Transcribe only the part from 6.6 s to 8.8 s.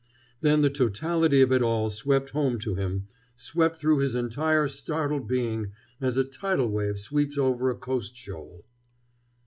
wave sweeps over a coast shoal.